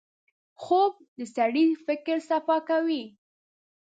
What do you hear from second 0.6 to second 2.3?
خوب د سړي فکر